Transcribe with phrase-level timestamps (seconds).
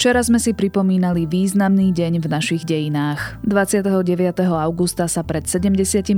[0.00, 3.36] Včera sme si pripomínali významný deň v našich dejinách.
[3.44, 4.00] 29.
[4.48, 6.16] augusta sa pred 78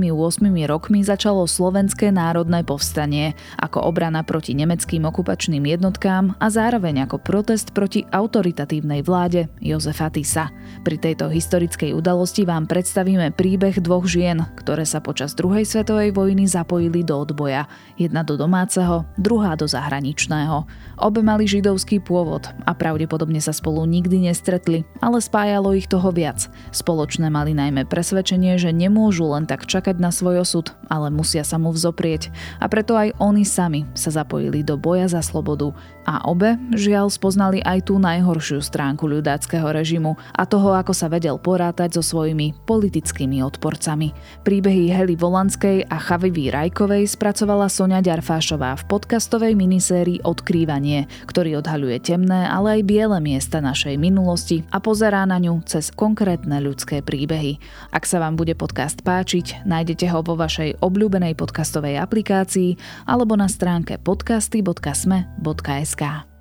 [0.71, 7.75] rokmi začalo Slovenské národné povstanie ako obrana proti nemeckým okupačným jednotkám a zároveň ako protest
[7.75, 10.47] proti autoritatívnej vláde Jozefa Tisa.
[10.87, 16.47] Pri tejto historickej udalosti vám predstavíme príbeh dvoch žien, ktoré sa počas druhej svetovej vojny
[16.47, 17.67] zapojili do odboja.
[17.99, 20.63] Jedna do domáceho, druhá do zahraničného.
[21.03, 26.13] Obe mali židovský pôvod a pravdepodobne sa spolu spolu nikdy nestretli, ale spájalo ich toho
[26.13, 26.45] viac.
[26.69, 31.57] Spoločné mali najmä presvedčenie, že nemôžu len tak čakať na svoj osud, ale musia sa
[31.57, 32.29] mu vzoprieť.
[32.61, 35.73] A preto aj oni sami sa zapojili do boja za slobodu.
[36.05, 41.41] A obe, žiaľ, spoznali aj tú najhoršiu stránku ľudáckého režimu a toho, ako sa vedel
[41.41, 44.13] porátať so svojimi politickými odporcami.
[44.45, 51.97] Príbehy Hely Volanskej a Chavivy Rajkovej spracovala Sonia Ďarfášová v podcastovej minisérii Odkrývanie, ktorý odhaľuje
[52.03, 57.63] temné, ale aj biele miesta našej minulosti a pozerá na ňu cez konkrétne ľudské príbehy.
[57.95, 62.75] Ak sa vám bude podcast páčiť, nájdete ho vo vašej obľúbenej podcastovej aplikácii
[63.07, 66.32] alebo na stránke podcasty.sme.sk.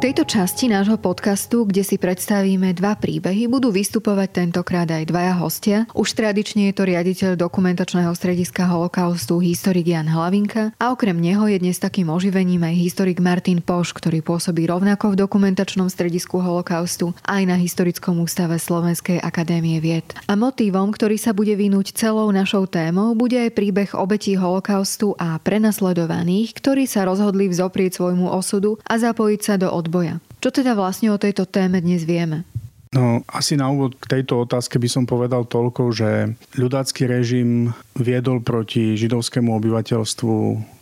[0.00, 5.78] tejto časti nášho podcastu, kde si predstavíme dva príbehy, budú vystupovať tentokrát aj dvaja hostia.
[5.92, 11.60] Už tradične je to riaditeľ dokumentačného strediska holokaustu historik Jan Hlavinka a okrem neho je
[11.60, 17.44] dnes takým oživením aj historik Martin Poš, ktorý pôsobí rovnako v dokumentačnom stredisku holokaustu aj
[17.44, 20.16] na Historickom ústave Slovenskej akadémie vied.
[20.24, 25.36] A motívom, ktorý sa bude vynúť celou našou témou, bude aj príbeh obetí holokaustu a
[25.44, 30.22] prenasledovaných, ktorí sa rozhodli vzoprieť svojmu osudu a zapojiť sa do odboja odboja.
[30.38, 32.46] Čo teda vlastne o tejto téme dnes vieme?
[32.90, 38.42] No, asi na úvod k tejto otázke by som povedal toľko, že ľudácky režim viedol
[38.42, 40.34] proti židovskému obyvateľstvu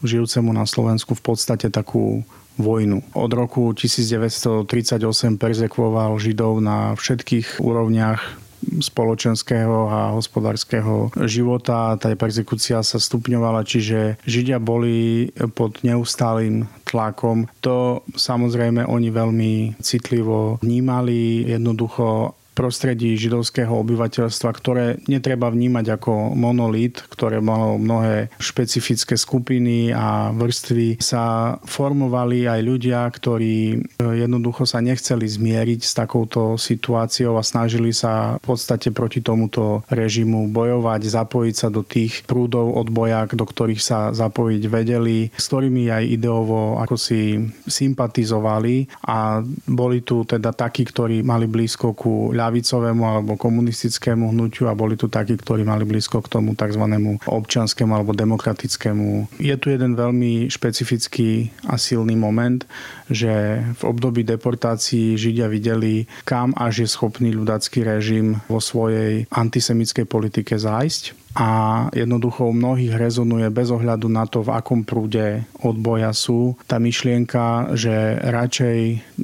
[0.05, 2.25] žijúcemu na Slovensku v podstate takú
[2.57, 3.05] vojnu.
[3.13, 5.05] Od roku 1938
[5.37, 8.48] perzekvoval židov na všetkých úrovniach
[8.81, 11.97] spoločenského a hospodárskeho života.
[11.97, 17.47] Tá persekúcia sa stupňovala, čiže Židia boli pod neustálým tlakom.
[17.63, 19.53] To samozrejme oni veľmi
[19.83, 21.49] citlivo vnímali.
[21.49, 30.35] Jednoducho prostredí židovského obyvateľstva, ktoré netreba vnímať ako monolit, ktoré malo mnohé špecifické skupiny a
[30.35, 37.95] vrstvy, sa formovali aj ľudia, ktorí jednoducho sa nechceli zmieriť s takouto situáciou a snažili
[37.95, 43.79] sa v podstate proti tomuto režimu bojovať, zapojiť sa do tých prúdov odboja, do ktorých
[43.79, 47.39] sa zapojiť vedeli, s ktorými aj ideovo ako si
[47.71, 54.73] sympatizovali a boli tu teda takí, ktorí mali blízko ku ľa ľavicovému alebo komunistickému hnutiu
[54.73, 56.81] a boli tu takí, ktorí mali blízko k tomu tzv.
[57.29, 59.37] občanskému alebo demokratickému.
[59.37, 62.65] Je tu jeden veľmi špecifický a silný moment,
[63.13, 70.09] že v období deportácií Židia videli, kam až je schopný ľudácky režim vo svojej antisemickej
[70.09, 71.49] politike zájsť a
[71.95, 76.59] jednoducho u mnohých rezonuje bez ohľadu na to, v akom prúde odboja sú.
[76.67, 78.79] Tá myšlienka, že radšej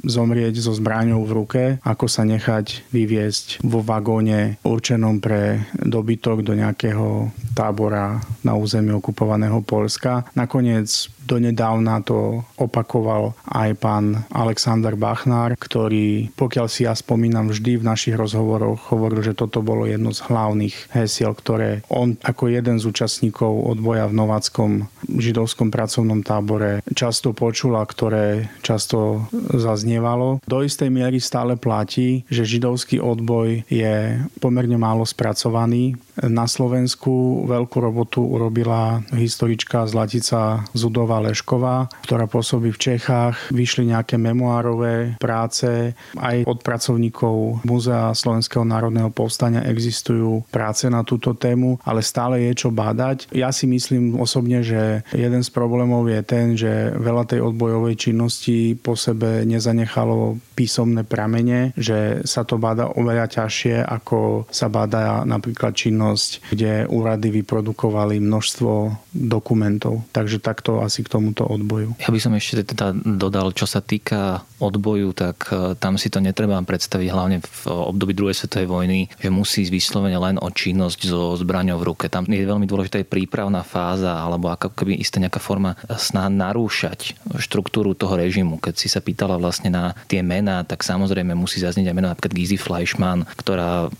[0.07, 6.55] zomrieť so zbraňou v ruke, ako sa nechať vyviesť vo vagóne určenom pre dobytok do
[6.55, 10.23] nejakého tábora na území okupovaného Polska.
[10.39, 17.87] Nakoniec Donedávna to opakoval aj pán Alexander Bachnár, ktorý, pokiaľ si ja spomínam, vždy v
[17.87, 22.85] našich rozhovoroch hovoril, že toto bolo jedno z hlavných hesiel, ktoré on ako jeden z
[22.85, 24.71] účastníkov odboja v Novackom
[25.09, 30.45] židovskom pracovnom tábore často počul a ktoré často zaznievalo.
[30.45, 35.97] Do istej miery stále platí, že židovský odboj je pomerne málo spracovaný.
[36.21, 43.47] Na Slovensku veľkú robotu urobila historička Zlatica Zudová Eva Lešková, ktorá pôsobí v Čechách.
[43.47, 45.95] Vyšli nejaké memoárové práce.
[46.19, 52.67] Aj od pracovníkov Múzea Slovenského národného povstania existujú práce na túto tému, ale stále je
[52.67, 53.31] čo bádať.
[53.31, 58.75] Ja si myslím osobne, že jeden z problémov je ten, že veľa tej odbojovej činnosti
[58.75, 65.71] po sebe nezanechalo písomné pramene, že sa to báda oveľa ťažšie, ako sa báda napríklad
[65.71, 68.71] činnosť, kde úrady vyprodukovali množstvo
[69.15, 70.03] dokumentov.
[70.11, 72.01] Takže takto asi k tomuto odboju.
[72.01, 76.17] Ja by som ešte teda dodal, čo sa týka odboju, tak e, tam si to
[76.17, 81.37] netreba predstaviť hlavne v období druhej svetovej vojny, že musí vyslovene len o činnosť so
[81.37, 82.05] zbraňou v ruke.
[82.09, 87.13] Tam je veľmi dôležitá aj prípravná fáza alebo ako keby istá nejaká forma snaha narúšať
[87.37, 88.57] štruktúru toho režimu.
[88.57, 92.33] Keď si sa pýtala vlastne na tie mená, tak samozrejme musí zaznieť aj meno napríklad
[92.33, 93.91] Gizy Fleischmann, ktorá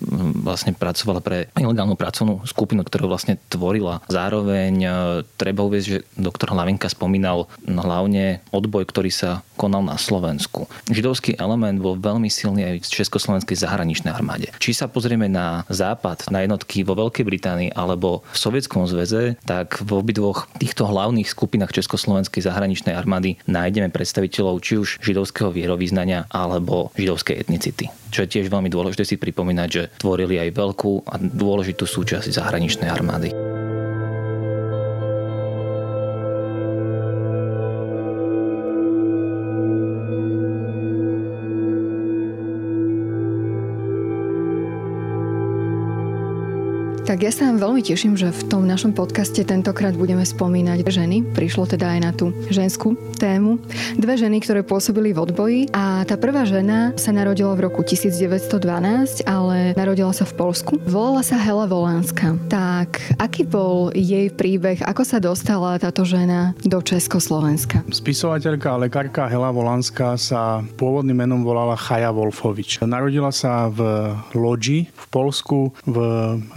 [0.42, 4.02] vlastne pracovala pre ilegálnu pracovnú skupinu, ktorú vlastne tvorila.
[4.07, 4.90] Zároveň e,
[5.36, 10.71] treba uvieť, že doktor Hlavinka spomínal hlavne odboj, ktorý sa konal na Slovensku.
[10.88, 14.51] Židovský element bol veľmi silný aj v Československej zahraničnej armáde.
[14.59, 19.83] Či sa pozrieme na západ, na jednotky vo Veľkej Británii alebo v Sovietskom zväze, tak
[19.83, 26.92] v obidvoch týchto hlavných skupinách Československej zahraničnej armády nájdeme predstaviteľov či už židovského vierovýznania alebo
[26.95, 27.92] židovskej etnicity.
[28.12, 32.88] Čo je tiež veľmi dôležité si pripomínať, že tvorili aj veľkú a dôležitú súčasť zahraničnej
[32.88, 33.64] armády.
[47.06, 51.22] Tak ja sa veľmi teším, že v tom našom podcaste tentokrát budeme spomínať ženy.
[51.38, 53.62] Prišlo teda aj na tú ženskú tému.
[53.94, 59.22] Dve ženy, ktoré pôsobili v odboji a tá prvá žena sa narodila v roku 1912,
[59.30, 60.81] ale narodila sa v Polsku.
[60.90, 62.42] Volala sa Hela Volánska.
[62.50, 67.86] Tak aký bol jej príbeh, ako sa dostala táto žena do Československa?
[67.86, 72.81] Spisovateľka a lekárka Hela Volánska sa pôvodným menom volala Chaja Wolfovič.
[72.81, 75.98] Narodila sa v Lodži v Polsku v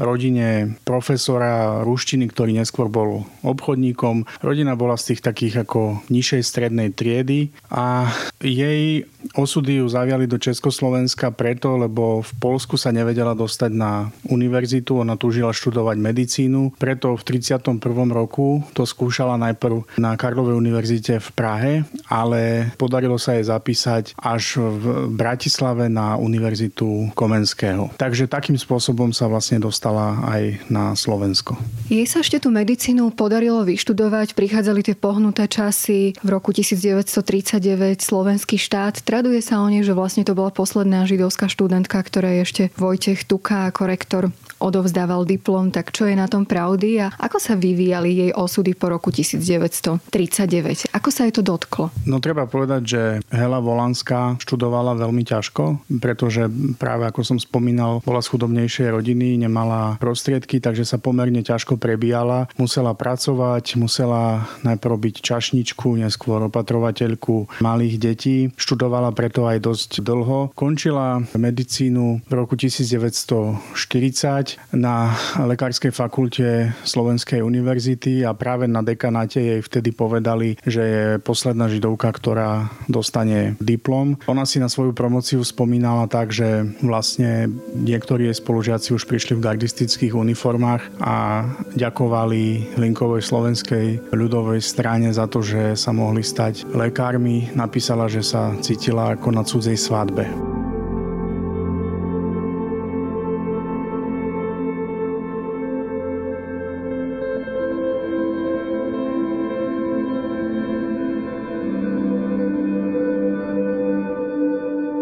[0.01, 4.23] rodine rodine profesora ruštiny, ktorý neskôr bol obchodníkom.
[4.39, 8.07] Rodina bola z tých takých ako nižšej strednej triedy a
[8.39, 9.03] jej
[9.35, 15.19] osudy ju zaviali do Československa preto, lebo v Polsku sa nevedela dostať na univerzitu, ona
[15.19, 17.83] túžila študovať medicínu, preto v 31.
[18.15, 21.73] roku to skúšala najprv na Karlovej univerzite v Prahe,
[22.07, 27.91] ale podarilo sa jej zapísať až v Bratislave na univerzitu Komenského.
[27.99, 31.57] Takže takým spôsobom sa vlastne dostala aj na Slovensko.
[31.89, 38.61] Jej sa ešte tú medicínu podarilo vyštudovať, prichádzali tie pohnuté časy v roku 1939 slovenský
[38.61, 39.01] štát.
[39.01, 43.73] Traduje sa o nej, že vlastne to bola posledná židovská študentka, ktorá ešte Vojtech Tuka
[43.73, 44.23] ako rektor
[44.59, 48.91] odovzdával diplom, tak čo je na tom pravdy a ako sa vyvíjali jej osudy po
[48.91, 50.91] roku 1939?
[50.93, 51.91] Ako sa jej to dotklo?
[52.05, 58.23] No treba povedať, že Hela Volanská študovala veľmi ťažko, pretože práve ako som spomínal, bola
[58.23, 62.51] z chudobnejšej rodiny, nemala prostriedky, takže sa pomerne ťažko prebíjala.
[62.59, 68.37] Musela pracovať, musela najprv byť čašničku, neskôr opatrovateľku malých detí.
[68.59, 70.51] Študovala preto aj dosť dlho.
[70.57, 79.61] Končila medicínu v roku 1940 na Lekárskej fakulte Slovenskej univerzity a práve na dekanáte jej
[79.65, 84.21] vtedy povedali, že je posledná židovka, ktorá dostane diplom.
[84.31, 89.45] Ona si na svoju promociu spomínala tak, že vlastne niektorí jej spolužiaci už prišli v
[89.45, 97.51] gardistických uniformách a ďakovali Linkovej slovenskej ľudovej strane za to, že sa mohli stať lekármi.
[97.57, 100.68] Napísala, že sa cítila ako na cudzej svadbe.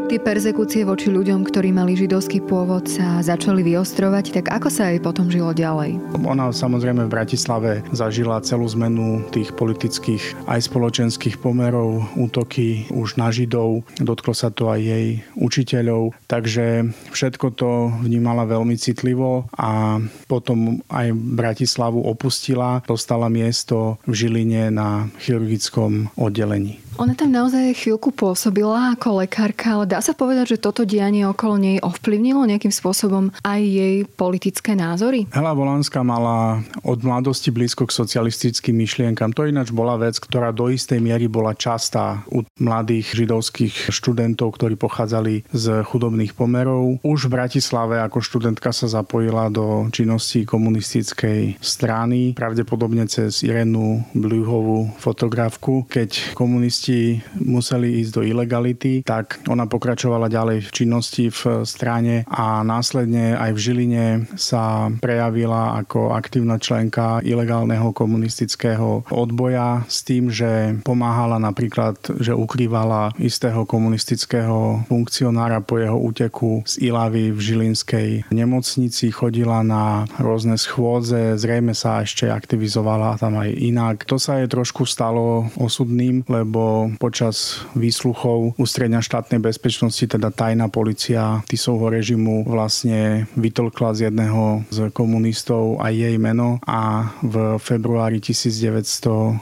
[0.06, 5.02] Tie persekúcie voči ľuďom, ktorí mali židovský pôvod, sa začali vyostrovať, tak ako sa jej
[5.02, 5.98] potom žilo ďalej?
[6.22, 13.34] Ona samozrejme v Bratislave zažila celú zmenu tých politických aj spoločenských pomerov, útoky už na
[13.34, 19.98] židov, dotklo sa to aj jej učiteľov, takže všetko to vnímala veľmi citlivo a
[20.30, 26.85] potom aj Bratislavu opustila, dostala miesto v Žiline na chirurgickom oddelení.
[26.96, 31.60] Ona tam naozaj chvíľku pôsobila ako lekárka, ale dá sa povedať, že toto dianie okolo
[31.60, 35.28] nej ovplyvnilo nejakým spôsobom aj jej politické názory?
[35.28, 39.36] Hela Volánska mala od mladosti blízko k socialistickým myšlienkam.
[39.36, 44.80] To ináč bola vec, ktorá do istej miery bola častá u mladých židovských študentov, ktorí
[44.80, 47.04] pochádzali z chudobných pomerov.
[47.04, 54.96] Už v Bratislave ako študentka sa zapojila do činnosti komunistickej strany, pravdepodobne cez Irenu Blühovú
[54.96, 61.66] fotografku, keď komunisti časti museli ísť do ilegality, tak ona pokračovala ďalej v činnosti v
[61.66, 64.06] strane a následne aj v Žiline
[64.38, 73.10] sa prejavila ako aktívna členka ilegálneho komunistického odboja s tým, že pomáhala napríklad, že ukrývala
[73.18, 81.34] istého komunistického funkcionára po jeho úteku z Ilavy v Žilinskej nemocnici, chodila na rôzne schôdze,
[81.34, 84.06] zrejme sa ešte aktivizovala tam aj inak.
[84.06, 91.42] To sa je trošku stalo osudným, lebo počas výsluchov ústredňa štátnej bezpečnosti, teda tajná policia
[91.48, 99.40] Tisovho režimu vlastne vytlkla z jedného z komunistov aj jej meno a v februári 1943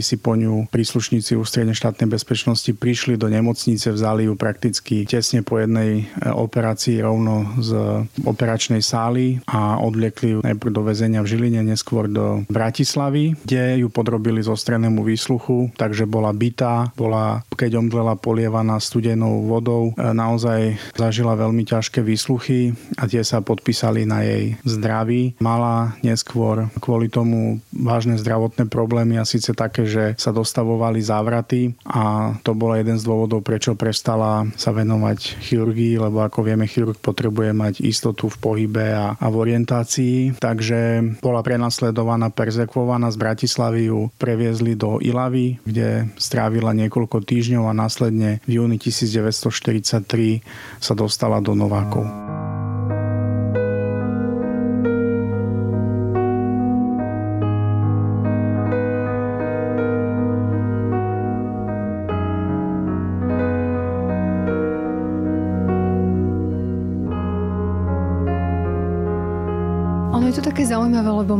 [0.00, 5.60] si po ňu príslušníci ústredne štátnej bezpečnosti prišli do nemocnice, vzali ju prakticky tesne po
[5.60, 11.60] jednej e, operácii rovno z operačnej sály a odliekli ju najprv do väzenia v Žiline,
[11.62, 18.82] neskôr do Bratislavy, kde ju podrobili zostrenému výsluchu, takže bola bytá, bola, keď omdlela, polievaná
[18.82, 19.94] studenou vodou.
[19.94, 25.38] E, naozaj zažila veľmi ťažké výsluchy a tie sa podpísali na jej zdraví.
[25.38, 32.34] Mala neskôr kvôli tomu vážne zdravotné problémy a síce také, že sa dostavovali závraty a
[32.42, 37.54] to bol jeden z dôvodov, prečo prestala sa venovať chirurgii, lebo ako vieme, chirurg potrebuje
[37.54, 40.40] mať istotu v pohybe a, a v orientácii.
[40.40, 40.80] Takže
[41.20, 48.40] bola prenasledovaná, perzekvovaná z Bratislavy ju previezli do Ilavy, kde strávila niekoľko týždňov a následne
[48.48, 50.40] v júni 1943
[50.80, 52.08] sa dostala do Novákov.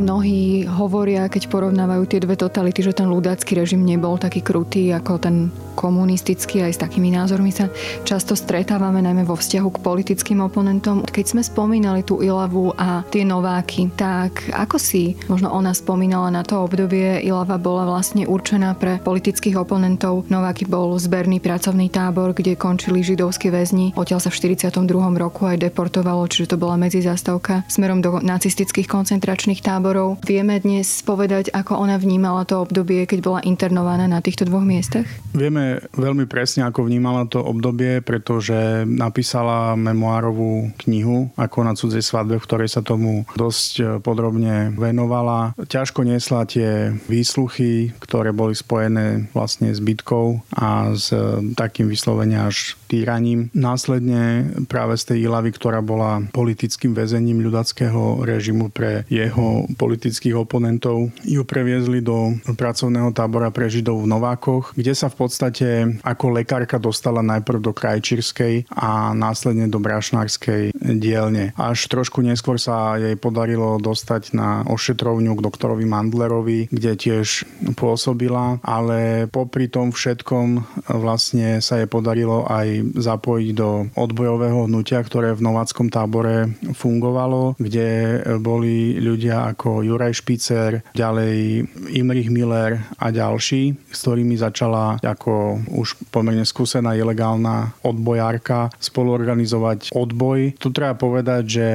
[0.03, 5.23] Mnohí hovoria, keď porovnávajú tie dve totality, že ten ľudácky režim nebol taký krutý ako
[5.23, 5.37] ten
[5.75, 7.69] komunistický, aj s takými názormi sa
[8.05, 11.05] často stretávame najmä vo vzťahu k politickým oponentom.
[11.05, 16.43] Keď sme spomínali tú Ilavu a tie Nováky, tak ako si možno ona spomínala na
[16.45, 20.29] to obdobie, Ilava bola vlastne určená pre politických oponentov.
[20.29, 23.95] Nováky bol zberný pracovný tábor, kde končili židovskí väzni.
[23.97, 24.89] Odtiaľ sa v 42.
[25.17, 30.19] roku aj deportovalo, čiže to bola medzizastavka smerom do nacistických koncentračných táborov.
[30.27, 35.07] Vieme dnes povedať, ako ona vnímala to obdobie, keď bola internovaná na týchto dvoch miestach?
[35.33, 35.62] Vieme
[35.93, 42.47] veľmi presne, ako vnímala to obdobie, pretože napísala memoárovú knihu ako na cudzej svadbe, v
[42.47, 45.55] ktorej sa tomu dosť e, podrobne venovala.
[45.59, 52.41] Ťažko nesla tie výsluchy, ktoré boli spojené vlastne s bitkou a s e, takým vyslovene
[52.43, 53.49] až týraním.
[53.53, 61.13] Následne práve z tej Ilavy, ktorá bola politickým väzením ľudackého režimu pre jeho politických oponentov
[61.25, 65.52] ju previezli do pracovného tábora pre Židov v Novákoch, kde sa v podstate
[66.01, 71.53] ako lekárka dostala najprv do Krajčírskej a následne do Brašnárskej dielne.
[71.59, 77.45] Až trošku neskôr sa jej podarilo dostať na ošetrovňu k doktorovi Mandlerovi, kde tiež
[77.75, 85.35] pôsobila, ale popri tom všetkom vlastne sa jej podarilo aj zapojiť do odbojového hnutia, ktoré
[85.35, 91.67] v Nováckom tábore fungovalo, kde boli ľudia ako Juraj Špicer, ďalej
[91.97, 95.33] Imrich Miller a ďalší, s ktorými začala ako
[95.71, 100.57] už pomerne skúsená ilegálna odbojárka spoluorganizovať odboj.
[100.59, 101.67] Tu treba povedať, že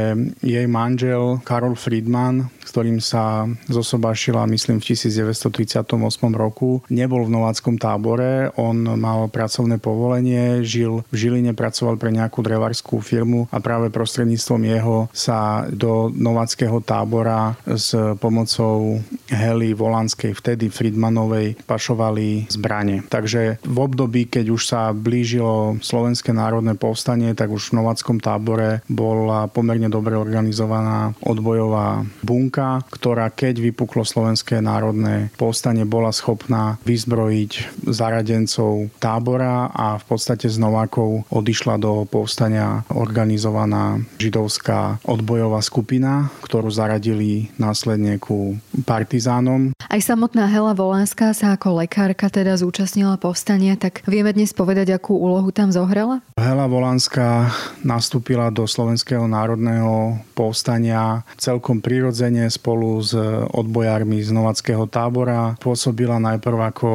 [0.44, 5.88] jej manžel Karol Friedman, s ktorým sa zosobášila, myslím, v 1938
[6.36, 12.44] roku, nebol v nováckom tábore, on mal pracovné povolenie, žil v Žiline, pracoval pre nejakú
[12.44, 19.00] drevarskú firmu a práve prostredníctvom jeho sa do nováckého tábora s pomocou
[19.32, 23.06] Hely Volanskej, vtedy Friedmanovej, pašovali zbranie.
[23.08, 28.82] Takže v období, keď už sa blížilo Slovenské národné povstanie, tak už v Novackom tábore
[28.90, 32.57] bola pomerne dobre organizovaná odbojová bunka,
[32.90, 40.58] ktorá keď vypuklo Slovenské národné povstanie, bola schopná vyzbrojiť zaradencov tábora a v podstate z
[40.58, 49.72] Novákov odišla do povstania organizovaná židovská odbojová skupina, ktorú zaradili následne ku partizánom.
[49.88, 55.16] Aj samotná Hela Volánska sa ako lekárka teda zúčastnila povstania, tak vieme dnes povedať, akú
[55.16, 56.20] úlohu tam zohrala?
[56.36, 57.52] Hela Volánska
[57.86, 63.14] nastúpila do Slovenského národného povstania celkom prirodzene spolu s
[63.54, 65.56] odbojármi z Novackého tábora.
[65.62, 66.90] Pôsobila najprv ako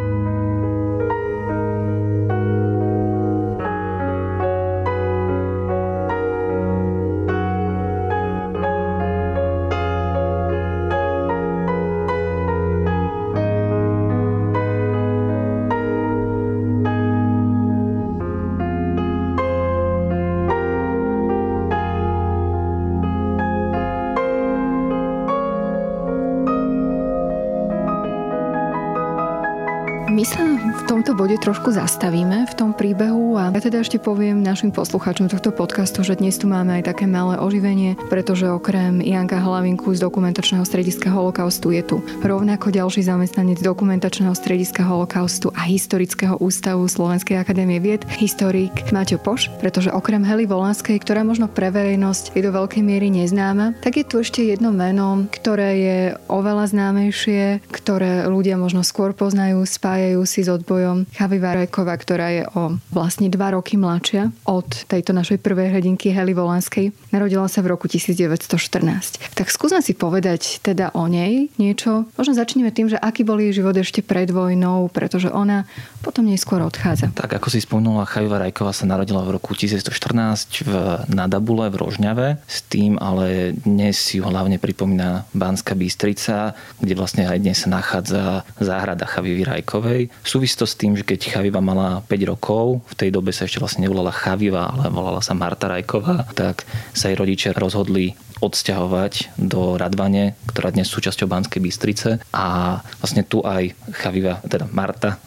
[31.17, 36.05] Bode trošku zastavíme v tom príbehu a ja teda ešte poviem našim poslucháčom tohto podcastu,
[36.05, 41.09] že dnes tu máme aj také malé oživenie, pretože okrem Janka Hlavinku z dokumentačného strediska
[41.09, 48.05] holokaustu je tu rovnako ďalší zamestnanec dokumentačného strediska holokaustu a historického ústavu Slovenskej akadémie vied,
[48.21, 53.09] historik Maťo Poš, pretože okrem Hely Volánskej, ktorá možno pre verejnosť je do veľkej miery
[53.09, 59.17] neznáma, tak je tu ešte jedno meno, ktoré je oveľa známejšie, ktoré ľudia možno skôr
[59.17, 64.67] poznajú, spájajú si s odbojom Chavi Varajková, ktorá je o vlastne dva roky mladšia od
[64.91, 66.91] tejto našej prvej hrdinky Hely Volanskej.
[67.15, 69.23] Narodila sa v roku 1914.
[69.39, 72.11] Tak skúsme si povedať teda o nej niečo.
[72.19, 75.69] Možno začneme tým, že aký bol jej život ešte pred vojnou, pretože ona
[76.03, 77.15] potom neskôr odchádza.
[77.15, 80.73] Tak ako si spomenula, Chaviva Rajková sa narodila v roku 1914 v
[81.13, 87.29] Nadabule v Rožňave, s tým ale dnes si ju hlavne pripomína Banská Bystrica, kde vlastne
[87.29, 90.09] aj dnes sa nachádza záhrada Chavivy Rajkovej.
[90.25, 93.85] Súvisí s tým, že keď Chaviva mala 5 rokov, v tej dobe sa ešte vlastne
[93.85, 96.65] nevolala Chaviva, ale volala sa Marta Rajková, tak
[96.97, 103.21] sa jej rodičia rozhodli odsťahovať do Radvane, ktorá dnes sú súčasťou Banskej Bystrice a vlastne
[103.21, 105.21] tu aj Chaviva, teda Marta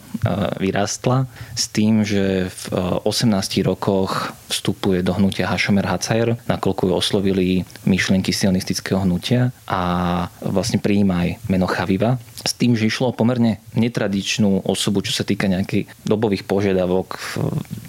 [0.58, 2.64] vyrástla s tým, že v
[3.06, 3.30] 18
[3.64, 7.48] rokoch vstupuje do hnutia Hašomer Hacajer, nakoľko ju oslovili
[7.86, 9.82] myšlienky sionistického hnutia a
[10.42, 15.28] vlastne prijíma aj meno Chaviva s tým, že išlo o pomerne netradičnú osobu, čo sa
[15.28, 17.20] týka nejakých dobových požiadavok.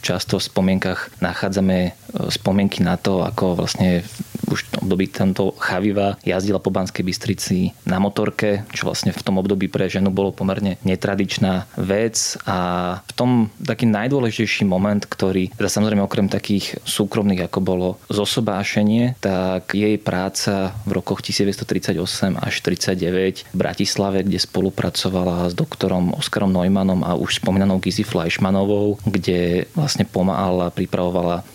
[0.03, 1.91] Často v spomienkach nachádzame e,
[2.31, 4.05] spomienky na to, ako vlastne
[4.51, 9.39] už v období tento Chaviva jazdila po Banskej Bystrici na motorke, čo vlastne v tom
[9.39, 12.35] období pre ženu bolo pomerne netradičná vec.
[12.45, 12.59] A
[13.07, 13.31] v tom
[13.63, 20.75] taký najdôležitejší moment, ktorý, teda samozrejme okrem takých súkromných, ako bolo zosobášenie, tak jej práca
[20.83, 21.95] v rokoch 1938
[22.35, 28.99] až 39 v Bratislave, kde spolupracovala s doktorom Oskarom Neumannom a už spomínanou Gizi Fleischmanovou,
[29.07, 31.47] kde vlastne pomáhala, pripravovala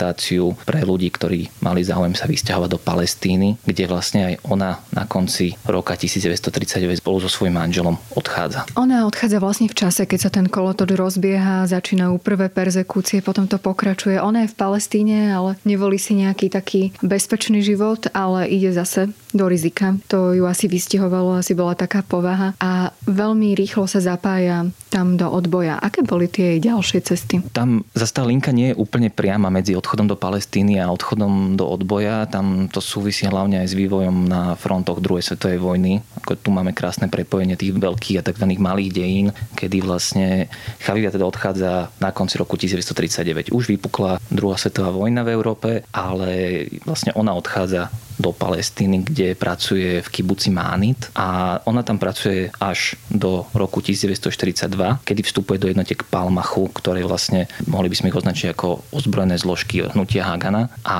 [0.00, 5.04] dokumentáciu pre ľudí, ktorí mali záujem sa vysťahovať do Palestíny, kde vlastne aj ona na
[5.04, 8.64] konci roka 1939 spolu so svojím manželom odchádza.
[8.80, 13.60] Ona odchádza vlastne v čase, keď sa ten kolotoč rozbieha, začínajú prvé perzekúcie, potom to
[13.60, 14.16] pokračuje.
[14.16, 19.44] Ona je v Palestíne, ale nevolí si nejaký taký bezpečný život, ale ide zase do
[19.46, 19.94] rizika.
[20.08, 25.30] To ju asi vystihovalo, asi bola taká povaha a veľmi rýchlo sa zapája tam do
[25.30, 25.78] odboja.
[25.78, 27.38] Aké boli tie ďalšie cesty?
[27.54, 31.62] Tam zase tá linka nie je úplne priama medzi odchodom do Palestíny a odchodom do
[31.70, 32.26] odboja.
[32.26, 36.02] Tam to súvisí hlavne aj s vývojom na frontoch druhej svetovej vojny.
[36.18, 38.50] Ako tu máme krásne prepojenie tých veľkých a tzv.
[38.58, 40.50] malých dejín, kedy vlastne
[40.82, 43.54] Chavivia teda odchádza na konci roku 1939.
[43.54, 50.04] Už vypukla druhá svetová vojna v Európe, ale vlastne ona odchádza do Palestíny, kde pracuje
[50.04, 56.04] v kibuci Mánit a ona tam pracuje až do roku 1942, kedy vstupuje do jednotiek
[56.04, 60.68] Palmachu, ktoré vlastne mohli by sme ich označiť ako ozbrojené zložky hnutia Hagana.
[60.84, 60.98] A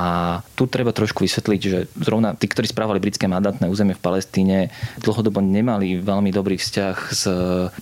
[0.56, 5.44] tu treba trošku vysvetliť, že zrovna tí, ktorí správali britské mandátne územie v Palestíne, dlhodobo
[5.44, 7.22] nemali veľmi dobrý vzťah s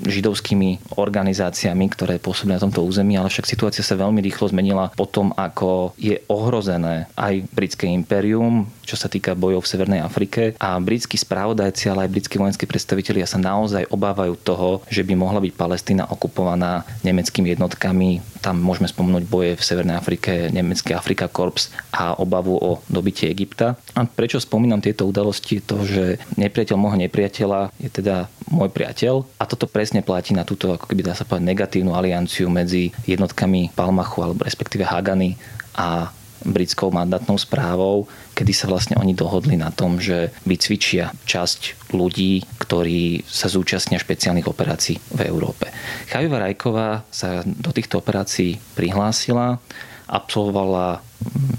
[0.03, 5.31] židovskými organizáciami, ktoré pôsobili na tomto území, ale však situácia sa veľmi rýchlo zmenila potom,
[5.37, 11.17] ako je ohrozené aj britské impérium, čo sa týka bojov v Severnej Afrike a britskí
[11.19, 16.05] správodajci, ale aj britskí vojenskí predstavitelia sa naozaj obávajú toho, že by mohla byť Palestína
[16.09, 18.23] okupovaná nemeckými jednotkami.
[18.39, 23.75] Tam môžeme spomenúť boje v Severnej Afrike, nemecký Afrika Korps a obavu o dobitie Egypta.
[23.99, 25.59] A prečo spomínam tieto udalosti?
[25.65, 30.73] To, že nepriateľ môjho nepriateľa je teda môj priateľ a toto presne platí na túto,
[30.73, 35.37] ako keby dá sa povedať, negatívnu alianciu medzi jednotkami Palmachu alebo respektíve Hagany
[35.79, 36.11] a
[36.51, 43.25] britskou mandátnou správou, kedy sa vlastne oni dohodli na tom, že vycvičia časť ľudí, ktorí
[43.25, 45.71] sa zúčastnia špeciálnych operácií v Európe.
[46.09, 49.61] Chaviva Rajková sa do týchto operácií prihlásila
[50.09, 51.05] absolvovala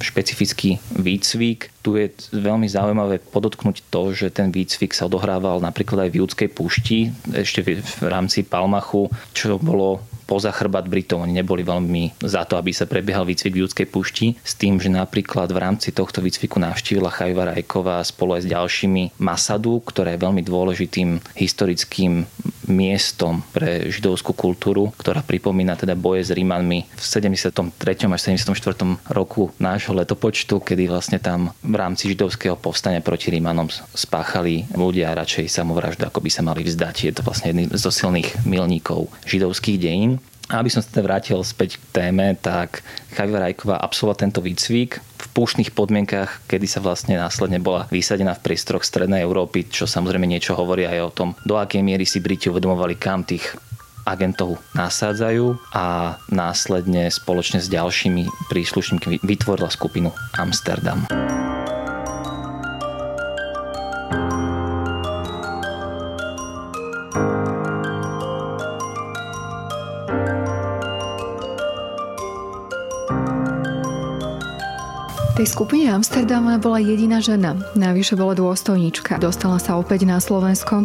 [0.02, 1.70] špecifický výcvik.
[1.86, 6.50] Tu je veľmi zaujímavé podotknúť to, že ten výcvik sa odohrával napríklad aj v Judskej
[6.50, 11.26] púšti, ešte v rámci Palmachu, čo bolo poza chrbát Britov.
[11.26, 14.94] Oni neboli veľmi za to, aby sa prebiehal výcvik v Judskej púšti, s tým, že
[14.94, 20.24] napríklad v rámci tohto výcviku navštívila Chajva Rajková spolu aj s ďalšími Masadu, ktoré je
[20.30, 22.30] veľmi dôležitým historickým
[22.70, 27.74] miestom pre židovskú kultúru, ktorá pripomína teda boje s Rímanmi v 73.
[28.14, 28.54] až 74.
[29.10, 35.50] roku nášho letopočtu, kedy vlastne tam v rámci židovského povstania proti Rímanom spáchali ľudia radšej
[35.50, 36.96] samovraždu, ako by sa mali vzdať.
[37.10, 40.19] Je to vlastne jedný zo silných milníkov židovských dejín.
[40.50, 42.82] Aby som sa teda vrátil späť k téme, tak
[43.14, 48.50] Chaviva Rajková absolvovala tento výcvik v púštnych podmienkach, kedy sa vlastne následne bola vysadená v
[48.50, 52.50] priestoroch Strednej Európy, čo samozrejme niečo hovorí aj o tom, do akej miery si Briti
[52.50, 53.46] uvedomovali, kam tých
[54.10, 61.06] agentov nasádzajú a následne spoločne s ďalšími príslušníkmi vytvorila skupinu Amsterdam.
[75.40, 77.56] Tej skupine Amsterdam bola jediná žena.
[77.72, 79.24] Navyše bola dôstojnička.
[79.24, 80.84] Dostala sa opäť na Slovensko.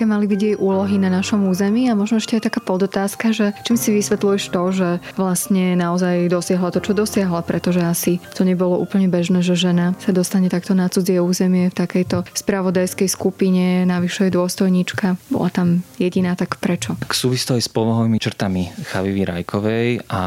[0.00, 3.52] Aké mali byť jej úlohy na našom území a možno ešte aj taká podotázka, že
[3.68, 8.80] čím si vysvetľuješ to, že vlastne naozaj dosiahla to, čo dosiahla, pretože asi to nebolo
[8.80, 14.32] úplne bežné, že žena sa dostane takto na cudzie územie v takejto spravodajskej skupine, navyše
[14.32, 15.20] je dôstojnička.
[15.28, 16.96] Bola tam jediná, tak prečo?
[17.04, 20.22] K súvisí to aj s povahovými črtami Chavivy Rajkovej a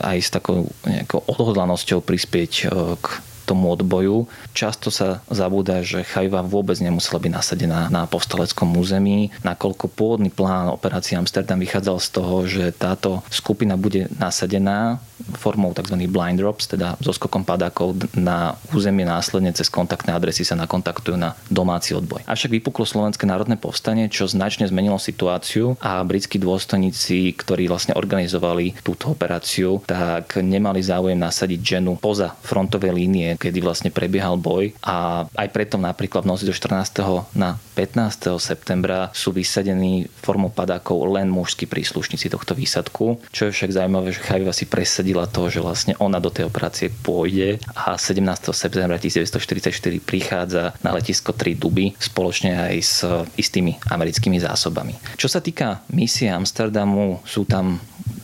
[0.00, 3.06] aj s takou nejakou odhodlanosťou prispieť e, k
[3.50, 4.30] tomu odboju.
[4.54, 10.70] Často sa zabúda, že Chajva vôbec nemusela byť nasadená na povstaleckom území, nakoľko pôvodný plán
[10.70, 15.02] operácie Amsterdam vychádzal z toho, že táto skupina bude nasadená
[15.36, 15.96] formou tzv.
[16.08, 21.36] blind drops, teda so skokom padákov na územie následne cez kontaktné adresy sa nakontaktujú na
[21.52, 22.24] domáci odboj.
[22.24, 28.80] Avšak vypuklo Slovenské národné povstanie, čo značne zmenilo situáciu a britskí dôstojníci, ktorí vlastne organizovali
[28.84, 35.24] túto operáciu, tak nemali záujem nasadiť ženu poza frontovej línie, kedy vlastne prebiehal boj a
[35.32, 37.32] aj preto napríklad v noci do 14.
[37.32, 38.36] na 15.
[38.36, 43.16] septembra sú vysadení formou padákov len mužskí príslušníci tohto výsadku.
[43.32, 46.92] Čo je však zaujímavé, že Chaviva si presadila to, že vlastne ona do tej operácie
[46.92, 48.20] pôjde a 17.
[48.52, 49.72] septembra 1944
[50.04, 53.00] prichádza na letisko 3 Duby spoločne aj s
[53.40, 54.92] istými americkými zásobami.
[55.16, 57.80] Čo sa týka misie Amsterdamu, sú tam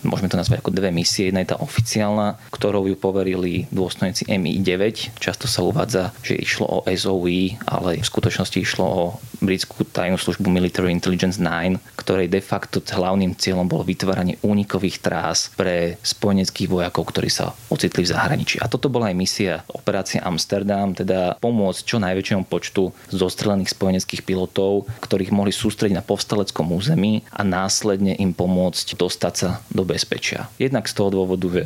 [0.07, 1.29] môžeme to nazvať ako dve misie.
[1.29, 4.96] Jedna je tá oficiálna, ktorou ju poverili dôstojníci MI9.
[5.21, 9.03] Často sa uvádza, že išlo o SOE, ale v skutočnosti išlo o
[9.45, 15.53] britskú tajnú službu Military Intelligence 9, ktorej de facto hlavným cieľom bolo vytváranie únikových trás
[15.53, 18.57] pre spojeneckých vojakov, ktorí sa ocitli v zahraničí.
[18.65, 24.89] A toto bola aj misia operácia Amsterdam, teda pomôcť čo najväčšiemu počtu zostrelených spojeneckých pilotov,
[25.05, 30.49] ktorých mohli sústrediť na povstaleckom území a následne im pomôcť dostať sa do bezpečia.
[30.57, 31.63] Jednak z toho dôvodu, že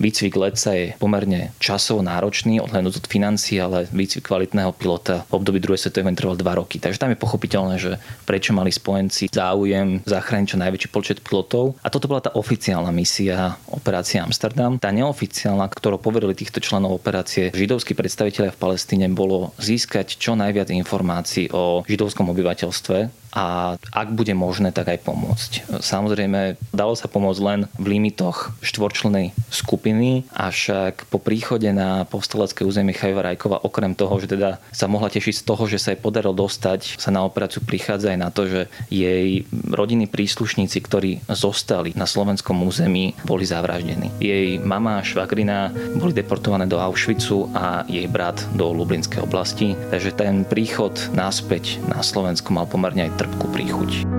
[0.00, 5.58] výcvik letca je pomerne časovo náročný, odhľadnúť od financií, ale výcvik kvalitného pilota v období
[5.58, 6.76] druhej svetovej vojny trval 2 roky.
[6.76, 7.96] Takže tam je pochopiteľné, že
[8.28, 11.80] prečo mali spojenci záujem zachrániť čo najväčší počet pilotov.
[11.80, 14.76] A toto bola tá oficiálna misia operácie Amsterdam.
[14.76, 20.68] Tá neoficiálna, ktorou poverili týchto členov operácie židovskí predstavitelia v Palestíne, bolo získať čo najviac
[20.68, 25.80] informácií o židovskom obyvateľstve a ak bude možné, tak aj pomôcť.
[25.80, 32.92] Samozrejme, dalo sa pomôcť len v limitoch štvorčlenej skupiny, avšak po príchode na povstalecké územie
[32.92, 36.36] Chajva Rajkova, okrem toho, že teda sa mohla tešiť z toho, že sa jej podarilo
[36.36, 38.60] dostať, sa na operáciu prichádza aj na to, že
[38.92, 44.12] jej rodinní príslušníci, ktorí zostali na slovenskom území, boli zavraždení.
[44.20, 49.72] Jej mama a švagrina boli deportované do Auschwitzu a jej brat do Lublinskej oblasti.
[49.88, 54.10] Takže ten príchod naspäť na Slovensko mal pomerne aj trpkú príchuť.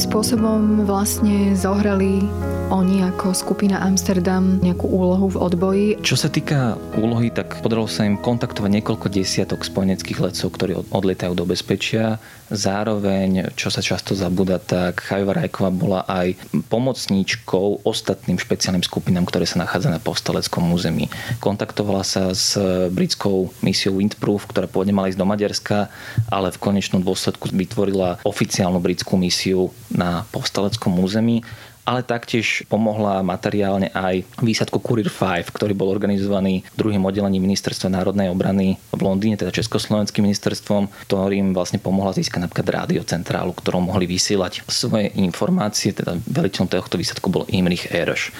[0.00, 2.24] Spôsobom vlastne zohrali
[2.70, 5.86] oni ako skupina Amsterdam nejakú úlohu v odboji.
[6.06, 11.34] Čo sa týka úlohy, tak podarilo sa im kontaktovať niekoľko desiatok spojeneckých letcov, ktorí odlietajú
[11.34, 12.22] do bezpečia.
[12.50, 16.34] Zároveň, čo sa často zabúda, tak Chajva Rajková bola aj
[16.70, 21.10] pomocníčkou ostatným špeciálnym skupinám, ktoré sa nachádza na povstaleckom území.
[21.42, 22.54] Kontaktovala sa s
[22.90, 25.90] britskou misiou Windproof, ktorá pôvodne mala ísť do Maďarska,
[26.30, 31.42] ale v konečnom dôsledku vytvorila oficiálnu britskú misiu na povstaleckom území
[31.90, 38.30] ale taktiež pomohla materiálne aj výsadku Courier 5, ktorý bol organizovaný druhým oddelením Ministerstva národnej
[38.30, 44.62] obrany v Londýne, teda Československým ministerstvom, ktorým vlastne pomohla získať napríklad rádiocentrálu, ktorou mohli vysielať
[44.70, 48.30] svoje informácie, teda veliteľom tohto výsadku bol Imrich Erš.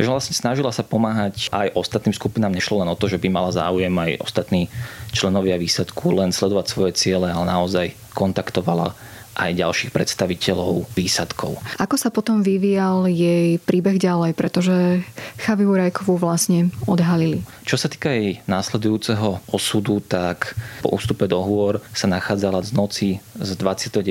[0.00, 3.52] Že vlastne snažila sa pomáhať aj ostatným skupinám, nešlo len o to, že by mala
[3.52, 4.72] záujem aj ostatní
[5.12, 8.96] členovia výsadku len sledovať svoje ciele, ale naozaj kontaktovala
[9.34, 11.58] aj ďalších predstaviteľov výsadkov.
[11.82, 15.02] Ako sa potom vyvíjal jej príbeh ďalej, pretože
[15.42, 17.42] Chaviu Rajkovú vlastne odhalili?
[17.66, 23.08] Čo sa týka jej následujúceho osudu, tak po ústupe do hôr sa nachádzala z noci
[23.34, 24.02] z 29.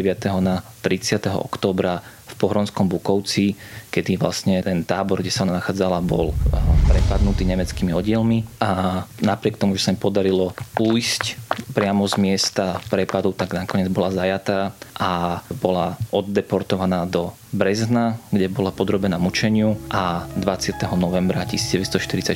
[0.43, 1.31] na 30.
[1.39, 3.53] oktobra v Pohronskom Bukovci,
[3.93, 6.57] kedy vlastne ten tábor, kde sa ona nachádzala, bol eh,
[6.89, 11.37] prepadnutý nemeckými oddielmi a napriek tomu, že sa im podarilo ujsť
[11.77, 18.73] priamo z miesta prepadu, tak nakoniec bola zajatá a bola oddeportovaná do Brezna, kde bola
[18.73, 20.81] podrobená mučeniu a 20.
[20.97, 22.33] novembra 1944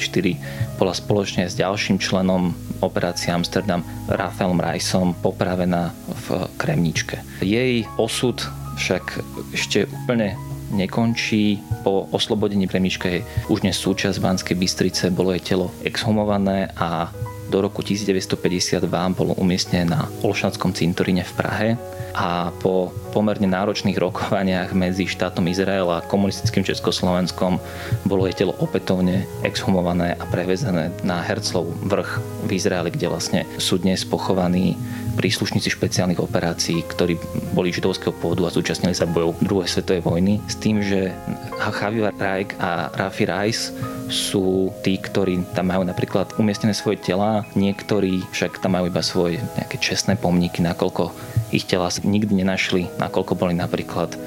[0.78, 2.54] bola spoločne s ďalším členom
[2.86, 5.90] operácie Amsterdam Rafaelom Reisom popravená
[6.30, 7.26] v Kremničke.
[7.42, 8.46] Jej osud
[8.78, 9.04] však
[9.52, 10.38] ešte úplne
[10.72, 11.60] nekončí.
[11.82, 17.12] Po oslobodení Premička je už dnes súčasť Banskej Bystrice, bolo jej telo exhumované a
[17.48, 21.70] do roku 1952 bolo umiestnené na Olšanskom cintoríne v Prahe
[22.12, 27.58] a po pomerne náročných rokovaniach medzi štátom Izrael a komunistickým Československom.
[28.06, 33.82] Bolo jej telo opätovne exhumované a prevezené na Herclov vrch v Izraeli, kde vlastne sú
[33.82, 34.78] dnes pochovaní
[35.18, 37.18] príslušníci špeciálnych operácií, ktorí
[37.58, 41.10] boli židovského pôvodu a zúčastnili sa bojov druhej svetovej vojny, s tým, že
[41.58, 43.74] Javier Rajk a Rafi Rice
[44.14, 49.42] sú tí, ktorí tam majú napríklad umiestnené svoje tela, niektorí však tam majú iba svoje
[49.58, 51.10] nejaké čestné pomníky, nakoľko
[51.52, 54.20] ich tela nikdy nenašli, nakoľko boli napríklad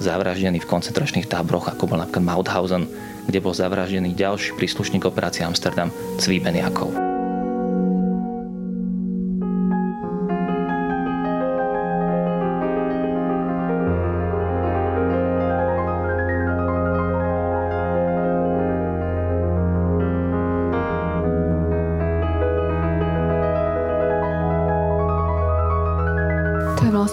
[0.00, 2.88] zavraždení v koncentračných táboroch, ako bol napríklad Mauthausen,
[3.28, 7.11] kde bol zavraždený ďalší príslušník operácie Amsterdam, Cvíbeniakov.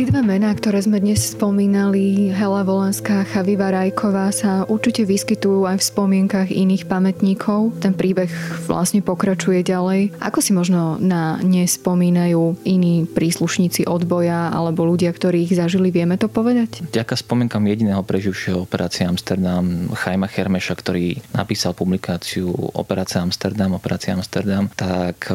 [0.10, 6.50] mená, ktoré sme dnes spomínali, Hela Volanská, Chaviva Rajková, sa určite vyskytujú aj v spomienkach
[6.50, 7.78] iných pamätníkov.
[7.78, 8.34] Ten príbeh
[8.66, 10.18] vlastne pokračuje ďalej.
[10.18, 16.18] Ako si možno na ne spomínajú iní príslušníci odboja alebo ľudia, ktorí ich zažili, vieme
[16.18, 16.82] to povedať?
[16.90, 24.66] Ďaká spomienkam jediného preživšieho operácie Amsterdam, Chajma Hermeša, ktorý napísal publikáciu Operácia Amsterdam, Operácia Amsterdam,
[24.74, 25.30] tak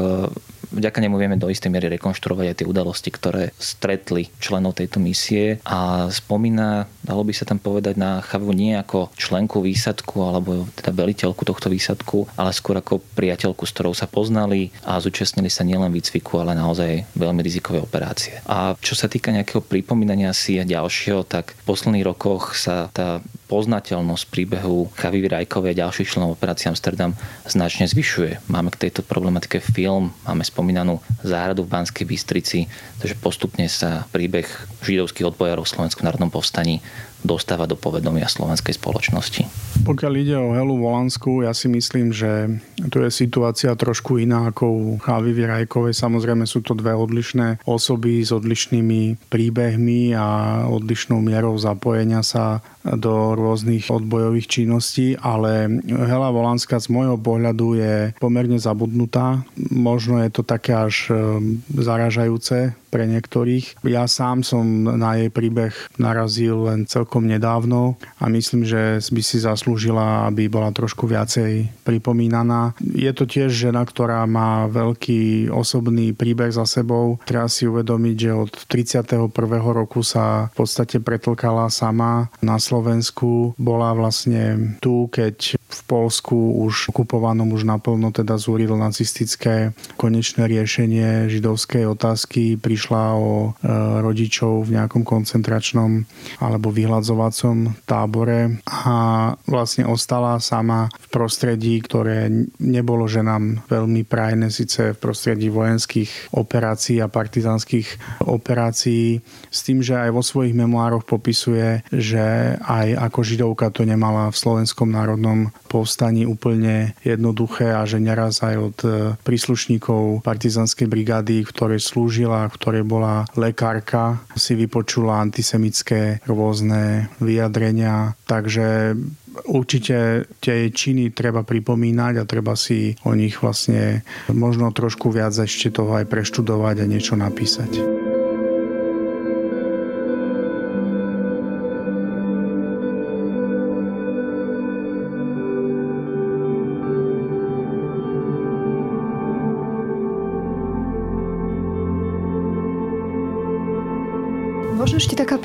[0.70, 5.62] vďaka nemu vieme do istej miery rekonštruovať aj tie udalosti, ktoré stretli členov tejto misie
[5.66, 10.90] a spomína, dalo by sa tam povedať na Chavu nie ako členku výsadku alebo teda
[10.92, 15.92] veliteľku tohto výsadku, ale skôr ako priateľku, s ktorou sa poznali a zúčastnili sa nielen
[15.92, 18.42] výcviku, ale naozaj veľmi rizikové operácie.
[18.46, 23.22] A čo sa týka nejakého pripomínania si a ďalšieho, tak v posledných rokoch sa tá
[23.46, 27.14] poznateľnosť príbehu Chavy Rajkovej a ďalších členov operácie Amsterdam
[27.46, 28.50] značne zvyšuje.
[28.50, 32.66] Máme k tejto problematike film, máme spomínanú záhradu v Banskej Bystrici,
[32.98, 34.46] takže postupne sa príbeh
[34.82, 36.82] židovských odbojárov v Slovenskom národnom povstaní
[37.24, 39.42] dostáva do povedomia slovenskej spoločnosti.
[39.86, 42.58] Pokiaľ ide o Helu Volansku, ja si myslím, že
[42.90, 45.94] tu je situácia trošku iná ako u Chávy Virajkovej.
[45.94, 50.26] Samozrejme sú to dve odlišné osoby s odlišnými príbehmi a
[50.66, 57.94] odlišnou mierou zapojenia sa do rôznych odbojových činností, ale Hela Volanská z môjho pohľadu je
[58.22, 59.42] pomerne zabudnutá.
[59.70, 63.82] Možno je to také až ehm, zaražajúce pre niektorých.
[63.84, 69.38] Ja sám som na jej príbeh narazil len celkom nedávno a myslím, že by si
[69.42, 72.74] zaslúžila, aby bola trošku viacej pripomínaná.
[72.82, 77.22] Je to tiež žena, ktorá má veľký osobný príbeh za sebou.
[77.24, 79.30] Treba si uvedomiť, že od 31.
[79.72, 86.94] roku sa v podstate pretlkala sama na Slovensku bola vlastne tu, keď v Polsku už
[86.94, 92.56] okupovanom už naplno teda zúril nacistické konečné riešenie židovskej otázky.
[92.56, 96.06] Prišla o e, rodičov v nejakom koncentračnom
[96.40, 98.96] alebo vyhľadzovacom tábore a
[99.44, 107.04] vlastne ostala sama v prostredí, ktoré nebolo ženám veľmi prajné, síce v prostredí vojenských operácií
[107.04, 109.20] a partizánskych operácií,
[109.52, 114.40] s tým, že aj vo svojich memoároch popisuje, že aj ako židovka to nemala v
[114.40, 118.88] slovenskom národnom povstaní úplne jednoduché a že neraz aj od e,
[119.20, 126.85] príslušníkov partizanskej brigády, v ktorej slúžila, v ktorej bola lekárka, si vypočula antisemické rôzne
[127.20, 128.14] vyjadrenia.
[128.28, 128.96] Takže
[129.44, 135.72] určite tie činy treba pripomínať a treba si o nich vlastne možno trošku viac ešte
[135.72, 137.95] toho aj preštudovať a niečo napísať.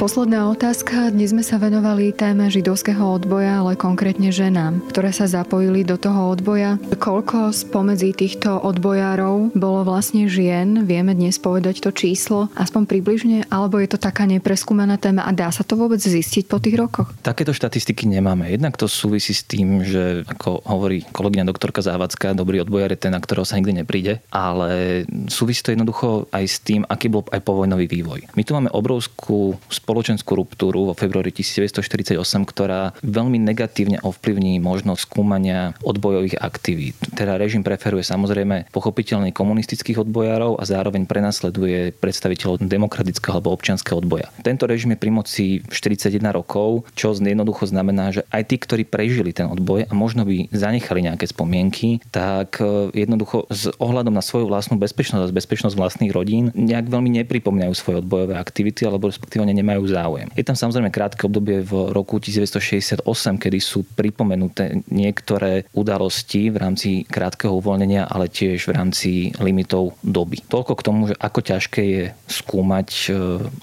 [0.02, 1.14] Posledná otázka.
[1.14, 6.34] Dnes sme sa venovali téme židovského odboja, ale konkrétne ženám, ktoré sa zapojili do toho
[6.34, 6.82] odboja.
[6.98, 10.90] Koľko spomedzi týchto odbojárov bolo vlastne žien?
[10.90, 15.54] Vieme dnes povedať to číslo, aspoň približne, alebo je to taká nepreskúmaná téma a dá
[15.54, 17.14] sa to vôbec zistiť po tých rokoch?
[17.22, 18.50] Takéto štatistiky nemáme.
[18.50, 23.14] Jednak to súvisí s tým, že ako hovorí kolegyňa doktorka Závacká, dobrý odbojár je ten,
[23.14, 27.46] na ktorého sa nikdy nepríde, ale súvisí to jednoducho aj s tým, aký bol aj
[27.46, 28.34] povojnový vývoj.
[28.34, 32.16] My tu máme obrovskú takú spoločenskú ruptúru vo februári 1948,
[32.48, 36.96] ktorá veľmi negatívne ovplyvní možnosť skúmania odbojových aktivít.
[37.12, 44.32] Teda režim preferuje samozrejme pochopiteľne komunistických odbojárov a zároveň prenasleduje predstaviteľov demokratického alebo občianského odboja.
[44.40, 49.36] Tento režim je pri moci 41 rokov, čo jednoducho znamená, že aj tí, ktorí prežili
[49.36, 54.48] ten odboj a možno by zanechali nejaké spomienky, tak e, jednoducho s ohľadom na svoju
[54.48, 59.71] vlastnú bezpečnosť a bezpečnosť vlastných rodín nejak veľmi nepripomínajú svoje odbojové aktivity alebo respektíve nemajú
[59.88, 60.28] záujem.
[60.36, 63.06] Je tam samozrejme krátke obdobie v roku 1968,
[63.40, 70.44] kedy sú pripomenuté niektoré udalosti v rámci krátkeho uvoľnenia, ale tiež v rámci limitov doby.
[70.48, 73.10] Toľko k tomu, že ako ťažké je skúmať e,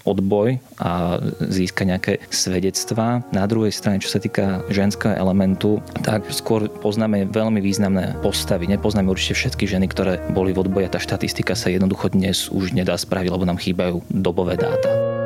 [0.07, 3.27] odboj a získať nejaké svedectvá.
[3.35, 8.71] Na druhej strane, čo sa týka ženského elementu, tak skôr poznáme veľmi významné postavy.
[8.71, 12.73] Nepoznáme určite všetky ženy, ktoré boli v odboji a tá štatistika sa jednoducho dnes už
[12.73, 15.17] nedá spraviť, lebo nám chýbajú dobové dáta.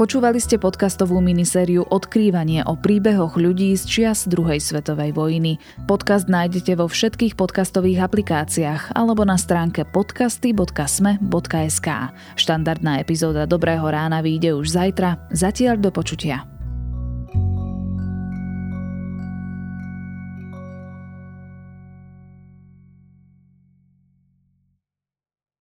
[0.00, 5.60] Počúvali ste podcastovú minisériu Odkrývanie o príbehoch ľudí z čias druhej svetovej vojny.
[5.84, 11.88] Podcast nájdete vo všetkých podcastových aplikáciách alebo na stránke podcasty.sme.sk.
[12.32, 15.20] Štandardná epizóda Dobrého rána vyjde už zajtra.
[15.36, 16.48] Zatiaľ do počutia.